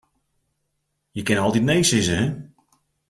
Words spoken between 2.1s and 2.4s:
hin.